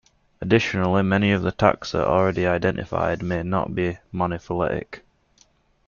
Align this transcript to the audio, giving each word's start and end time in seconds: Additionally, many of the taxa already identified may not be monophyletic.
Additionally, 0.41 1.03
many 1.03 1.31
of 1.31 1.43
the 1.43 1.51
taxa 1.51 2.03
already 2.03 2.47
identified 2.47 3.21
may 3.21 3.43
not 3.43 3.75
be 3.75 3.99
monophyletic. 4.11 5.01